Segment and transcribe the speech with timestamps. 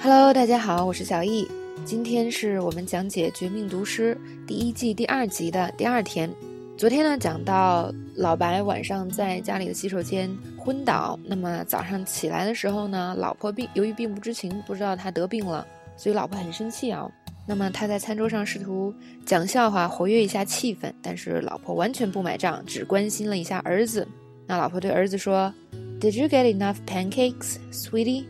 [0.00, 1.48] Hello，大家好，我是小易。
[1.84, 6.30] 今天是我们讲解《绝命毒师》第一季第二集的第二天。
[6.76, 15.66] 昨天呢，讲到老白晚上在家里的洗手间昏倒，那么早上起来的时候呢，老婆并由于并不知情，不知道他得病了，
[15.96, 17.10] 所以老婆很生气啊。
[17.44, 18.94] 那么他在餐桌上试图
[19.26, 24.06] 讲笑话，活跃一下气氛，但是老婆完全不买账，只关心了一下儿子。
[24.46, 25.52] 那老婆对儿子说
[26.00, 28.24] ：“Did you get enough pancakes, sweetie？”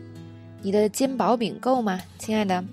[0.61, 2.63] 你的煎薄饼够吗，亲爱的？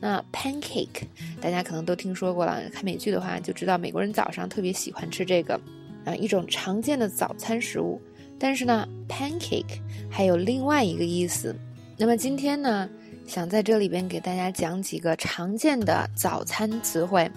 [0.00, 1.02] 那 pancake
[1.40, 5.60] 大家可能都听说过了，看美剧的话就知道美国人早上特别喜欢吃这个，
[6.04, 8.00] 啊，一种常见的早餐食物。
[8.38, 11.52] 但是呢，pancake 还有另外一个意思。
[11.96, 12.88] 那么今天呢，
[13.26, 17.28] 想在这里边给大家讲几个常见的早餐词汇。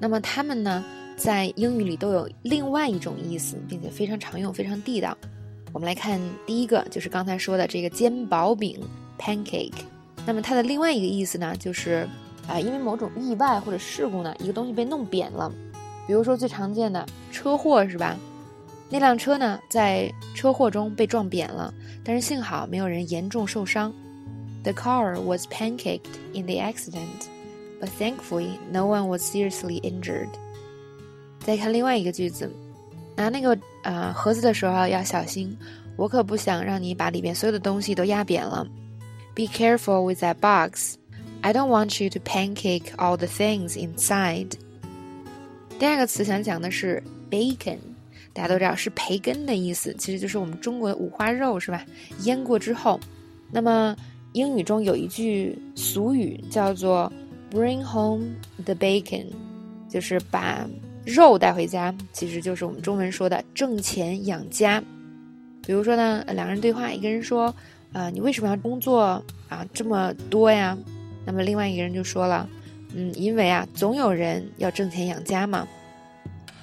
[0.00, 0.84] 那么它们呢，
[1.16, 5.16] 在英语里都有另外一种意思，并且非常常用，非常地道。
[5.72, 8.80] 我们来看第一个，就是刚才说的这个煎薄饼。
[9.18, 9.72] pancake，
[10.24, 12.08] 那么它的另外一个意思呢，就是
[12.46, 15.52] 啊，因为某种意外或者事故呢，一个东西被弄扁了。
[16.06, 18.16] 比如说最常见的车祸是吧？
[18.88, 23.92] 那辆车呢，在车祸中被撞扁了，但是幸好没有人严重受伤。
[24.64, 27.28] The car was pancaked in the accident,
[27.80, 30.28] but thankfully no one was seriously injured.
[31.40, 32.50] 再看另外一个句子，
[33.14, 35.56] 拿那个呃盒子的时候要小心，
[35.96, 38.66] 我可不想让你把里面所有的东西都压扁了。
[39.38, 40.96] Be careful with that box.
[41.42, 44.54] I don't want you to pancake all the things inside.
[45.78, 47.00] 第二个词想讲的是
[47.30, 47.78] bacon，
[48.32, 51.86] 大家都知道是培根的意思，其实就是我们中国的五花肉，是吧？
[52.24, 52.98] 腌过之后，
[53.52, 53.94] 那么
[54.32, 57.12] 英语中有一句俗语叫做
[57.52, 58.26] "Bring home
[58.64, 59.26] the bacon"，
[59.88, 60.68] 就是把
[61.06, 64.82] 肉带回家，其实就是我们中文说的挣钱养家。
[65.64, 67.54] 比如说呢，两个人对话，一个人说。
[67.91, 70.77] 啊，你为什么要工作啊这么多呀？
[71.25, 72.49] 那么另外一个人就说了，
[72.93, 75.67] 嗯，因为啊，总有人要挣钱养家嘛。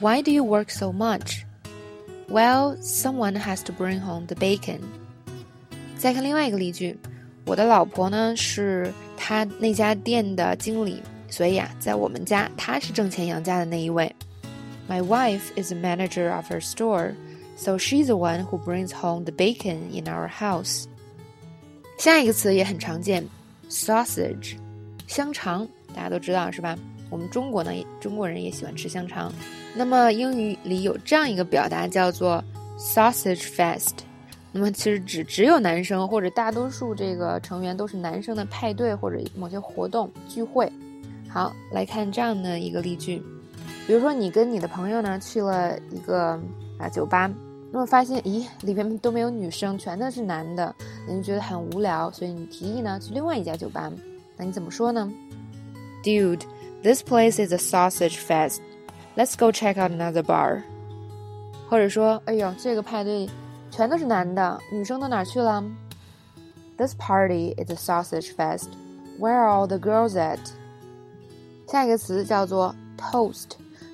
[0.01, 1.43] Why do you work so much?
[2.29, 4.81] Well, someone has to bring home the bacon.
[5.99, 6.99] 再看另外一个例句，
[7.45, 14.15] 我的老婆呢是他那家店的经理，所以啊，在我们家她是挣钱养家的那一位。
[14.89, 17.15] My wife is a manager of her store,
[17.57, 20.87] so she's the one who brings home the bacon in our house.
[21.98, 23.26] 下一个词也很常见
[23.70, 24.58] ，sausage，
[25.08, 26.78] 香肠，大家都知道是吧？
[27.10, 29.32] 我们中国呢，中国人也喜欢吃香肠。
[29.74, 32.44] 那么英语里有这样一个表达叫做
[32.78, 33.94] sausage fest，
[34.52, 40.72] 那么其实指只有男生或者大多数这个成员都是男生的派对或者某些活动聚会。
[41.30, 43.22] 好，来看这样的一个例句，
[43.88, 46.40] 比如说你跟你的朋友呢去了一个
[46.78, 47.32] 啊酒吧。
[47.76, 50.74] 那么发现，咦，里面都没有女生，全都是男的，
[51.06, 53.92] 你就觉得很无聊，所以你提议呢去另外一家酒吧。
[54.38, 55.12] 那你怎么说呢
[56.02, 56.44] ？Dude,
[56.82, 58.60] this place is a sausage fest.
[59.18, 60.62] Let's go check out another bar.
[61.70, 63.30] 或者说，哎呦，这个派对
[63.70, 65.62] 全都是男的，女生都哪去了
[66.78, 68.70] ？This party is a sausage fest.
[69.20, 70.40] Where are all the girls at?
[71.68, 73.50] 下一个词叫做 toast，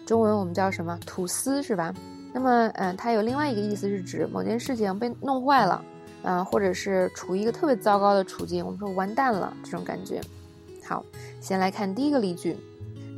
[0.05, 0.99] 中文我们叫什么？
[1.03, 1.91] 吐司是吧？
[2.33, 5.83] 那么，嗯，它有另外一个意思，是指某件事情被弄坏了，
[6.23, 10.21] 嗯，或者是处于一个特别糟糕的处境，我们说完蛋了这种感觉。
[10.87, 11.03] 好，
[11.39, 12.57] 先来看第一个例句，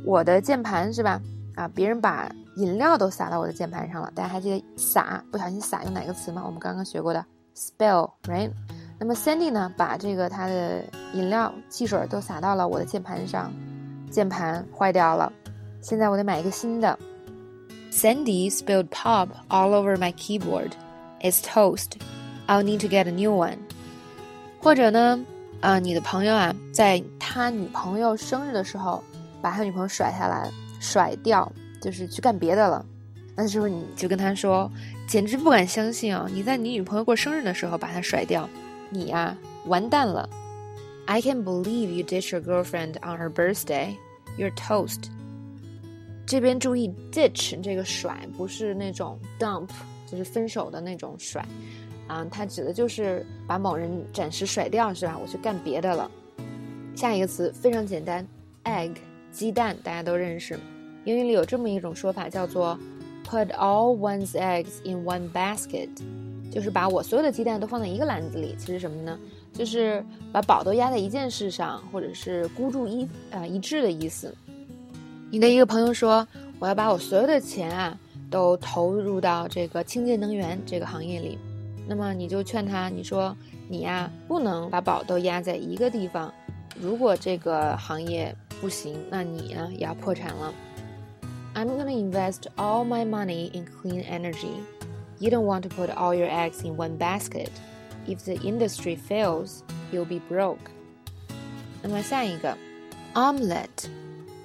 [0.04, 1.20] 我的键盘是吧？
[1.54, 6.42] 啊，别人把饮料都洒到我的键盘上了，大家还记得洒不小心洒用哪个词吗？
[6.44, 7.24] 我们刚刚学过的
[7.56, 8.50] spill，right？
[8.98, 10.82] 那么 Sandy 呢，把这个他的
[11.12, 13.52] 饮料汽水都洒到了我的键盘上，
[14.10, 15.32] 键盘坏掉了，
[15.80, 16.98] 现在我得买一个新的。
[17.93, 20.71] Sandy spilled pop all over my keyboard.
[21.21, 21.97] It's toast.
[22.47, 23.57] I'll need to get a new one.
[24.61, 25.19] 或者呢，
[25.61, 29.03] 啊，你的朋友啊，在他女朋友生日的时候，
[29.41, 31.51] 把他女朋友甩下来，甩掉，
[31.81, 32.85] 就是去干别的了。
[33.35, 34.69] 那时候你就跟他说，
[35.07, 36.27] 简直不敢相信啊！
[36.31, 38.49] 你在你女朋友过生日的时候把她甩掉，
[38.89, 39.35] 你呀，
[39.65, 40.29] 完蛋了。
[41.05, 43.95] I can't believe you ditched your girlfriend on her birthday.
[44.37, 45.09] You're toast.
[46.26, 49.68] 这边注意，ditch 这个甩不是那种 dump，
[50.06, 51.46] 就是分手的那种甩，
[52.08, 55.18] 啊，它指的就是把某人暂时甩掉，是吧？
[55.20, 56.10] 我去干别的了。
[56.94, 58.26] 下一个词非常简单
[58.64, 58.94] ，egg，
[59.32, 60.58] 鸡蛋，大家都认识。
[61.04, 62.78] 英语里有这么一种说法，叫做
[63.28, 65.90] put all one's eggs in one basket，
[66.50, 68.54] 就是把我所有的鸡蛋都放在一个篮子里。
[68.58, 69.18] 其实什么呢？
[69.52, 74.34] 就是把宝都压在一件事上，或者是孤注一啊一掷的意思。
[75.33, 77.97] 你的一个朋友说：“我要把我所有的钱啊，
[78.29, 81.37] 都投入到这个清洁能源这个行业里。”
[81.87, 86.31] 那么你就劝他，你说：“你呀，不能把宝都压在一个地方，
[86.79, 90.53] 如果这个行业不行，那你呢也要破产了。
[91.55, 94.61] I'm gonna invest all my money in clean energy.
[95.17, 97.49] You don't want to put all your eggs in one basket.
[98.07, 100.69] If the industry fails, you'll be broke.
[101.81, 102.55] 那么下一个，
[103.15, 103.87] omelette，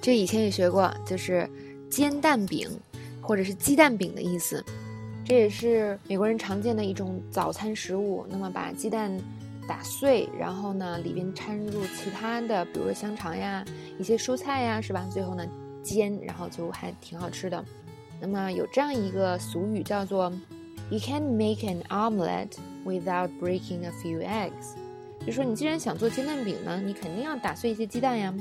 [0.00, 1.48] 这以前也学过，就是
[1.90, 2.68] 煎蛋饼
[3.20, 4.64] 或者是鸡蛋饼的意思。
[5.24, 8.26] 这也是美国人常见的一种早餐食物。
[8.28, 9.16] 那么把鸡蛋
[9.68, 13.64] 打碎，然后呢里边掺入其他的，比如说香肠呀、
[13.98, 15.06] 一些蔬菜呀，是吧？
[15.12, 15.46] 最后呢
[15.82, 17.64] 煎，然后就还挺好吃的。
[18.20, 20.32] 那么有这样一个俗语叫做
[20.90, 22.52] “You can make an omelette
[22.84, 24.74] without breaking a few eggs”，
[25.24, 28.34] 就说你既然想做煎蛋饼呢，你肯定要打碎一些鸡蛋呀。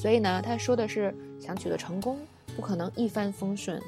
[0.00, 2.16] 所以呢，他说的是想取得成功，
[2.56, 3.78] 不可能一帆风顺。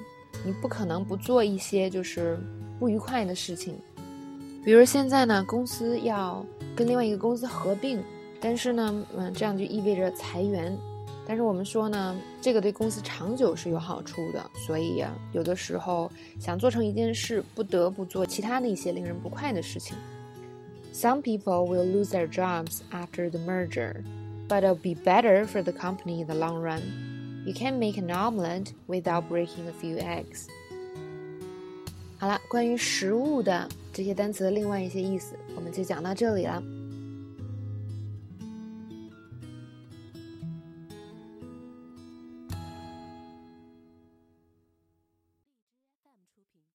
[0.44, 2.38] 你不可能不做一些就是
[2.78, 3.78] 不愉快的事情，
[4.62, 6.44] 比如现在呢，公司要
[6.76, 8.02] 跟另外一个公司合并，
[8.42, 10.76] 但是呢，嗯，这样就意味着裁员。
[11.26, 14.50] 但是我们说呢，这个对公司长久是有好处的。
[14.66, 19.96] 所以呀，有的时候想做成一件事，不得不做其他的一些令人不快的事情。
[20.92, 24.02] Some people will lose their jobs after the merger,
[24.47, 26.81] but it'll be better for the company in the long run.
[27.45, 30.47] You can't make an omelette without breaking a few eggs。
[32.19, 36.61] 好了，关于食物的这些单词的另外一些意思，我们就讲到这里了。